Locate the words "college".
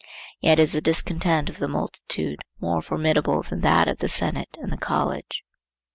4.77-5.43